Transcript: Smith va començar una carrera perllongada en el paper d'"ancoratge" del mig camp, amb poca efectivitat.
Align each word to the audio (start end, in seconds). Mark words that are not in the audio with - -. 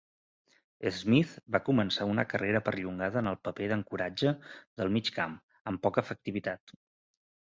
Smith 0.99 1.33
va 1.55 1.59
començar 1.65 2.07
una 2.13 2.23
carrera 2.31 2.61
perllongada 2.69 3.19
en 3.21 3.29
el 3.31 3.37
paper 3.47 3.67
d'"ancoratge" 3.73 4.33
del 4.81 4.91
mig 4.97 5.13
camp, 5.19 5.37
amb 5.73 5.83
poca 5.85 6.05
efectivitat. 6.07 6.75